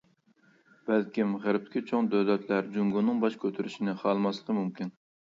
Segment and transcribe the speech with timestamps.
[0.87, 4.97] بەلكىم غەربتىكى چوڭ دۆلەتلەر جۇڭگونىڭ باش كۆتۈرۈشىنى خالىماسلىقى مۇمكىن.